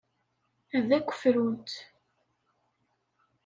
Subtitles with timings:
[0.77, 1.69] Ad akk frunt.